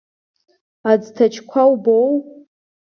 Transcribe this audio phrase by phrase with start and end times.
[0.89, 2.11] Аӡҭачқәа убоу?